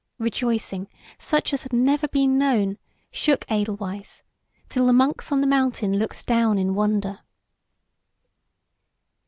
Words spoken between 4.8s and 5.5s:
the monks on the